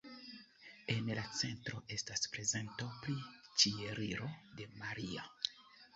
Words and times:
En 0.93 1.11
la 1.17 1.25
centro 1.41 1.83
estas 1.97 2.25
prezento 2.37 2.89
pri 3.03 3.19
Ĉieliro 3.65 4.31
de 4.61 4.69
Maria. 4.83 5.29